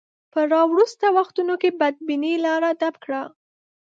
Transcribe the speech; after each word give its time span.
په 0.33 0.39
راوروسته 0.53 1.05
وختونو 1.17 1.53
کې 1.61 1.69
بدبینۍ 1.79 2.33
لاره 2.45 2.69
ډب 2.79 2.95
کړه. 3.03 3.21